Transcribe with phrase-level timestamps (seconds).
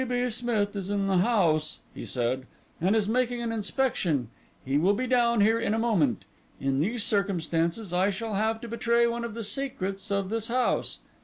[0.01, 0.03] "T.
[0.05, 0.27] B.
[0.31, 2.47] Smith is in the house," he said,
[2.81, 4.31] "and is making an inspection;
[4.65, 6.25] he will be down here in a moment.
[6.59, 10.97] In these circumstances I shall have to betray one of the secrets of this house."